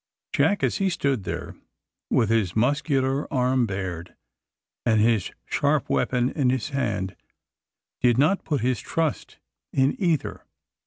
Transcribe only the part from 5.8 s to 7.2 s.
weapon in his hand,